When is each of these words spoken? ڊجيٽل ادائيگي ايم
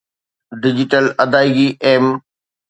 ڊجيٽل 0.61 1.05
ادائيگي 1.23 1.67
ايم 1.85 2.05